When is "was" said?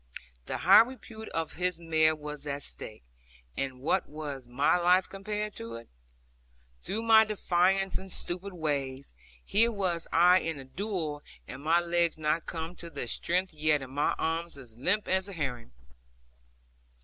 2.15-2.47, 4.09-4.47, 9.71-10.07